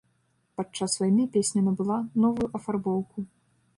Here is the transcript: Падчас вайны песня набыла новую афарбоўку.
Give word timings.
Падчас 0.61 0.95
вайны 1.01 1.27
песня 1.37 1.61
набыла 1.67 1.99
новую 2.25 2.47
афарбоўку. 2.61 3.17